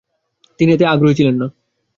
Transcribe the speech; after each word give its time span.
তিনি 0.59 0.69
এতে 0.73 0.85
আগ্রহী 0.87 1.15
ছিলেন 1.15 1.35
না। 1.41 1.47